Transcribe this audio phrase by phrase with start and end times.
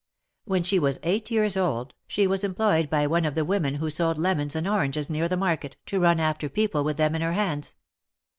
[0.45, 3.91] When she was eight years old, she was employed by one of the women who
[3.91, 7.33] sold lemons and oranges near the market, to run after people with them in her
[7.33, 7.75] hands.